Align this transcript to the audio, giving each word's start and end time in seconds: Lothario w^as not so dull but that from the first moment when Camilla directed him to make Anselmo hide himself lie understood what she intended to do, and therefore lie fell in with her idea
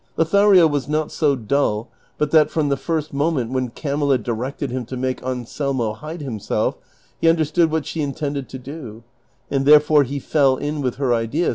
Lothario 0.17 0.67
w^as 0.67 0.89
not 0.89 1.11
so 1.11 1.35
dull 1.35 1.91
but 2.17 2.31
that 2.31 2.49
from 2.49 2.69
the 2.69 2.75
first 2.75 3.13
moment 3.13 3.51
when 3.51 3.69
Camilla 3.69 4.17
directed 4.17 4.71
him 4.71 4.83
to 4.85 4.97
make 4.97 5.21
Anselmo 5.23 5.93
hide 5.93 6.21
himself 6.21 6.75
lie 7.21 7.29
understood 7.29 7.69
what 7.69 7.85
she 7.85 8.01
intended 8.01 8.49
to 8.49 8.57
do, 8.57 9.03
and 9.51 9.63
therefore 9.63 10.03
lie 10.03 10.17
fell 10.17 10.57
in 10.57 10.81
with 10.81 10.95
her 10.95 11.13
idea 11.13 11.49